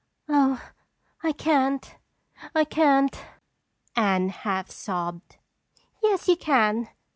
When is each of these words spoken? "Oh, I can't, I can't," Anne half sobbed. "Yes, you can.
"Oh, 0.27 0.59
I 1.21 1.31
can't, 1.31 1.93
I 2.55 2.63
can't," 2.65 3.15
Anne 3.95 4.29
half 4.29 4.71
sobbed. 4.71 5.37
"Yes, 6.01 6.27
you 6.27 6.37
can. 6.37 6.89